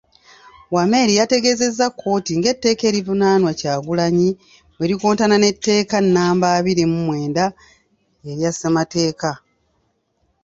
[0.75, 4.29] Wameli yategeeza kkooti ng'etteeka erivunaanwa Kyagulanyi
[4.75, 7.45] bwe likontana n'etteeka nnamba abiri mu mwenda
[8.29, 9.29] erya ssemateeka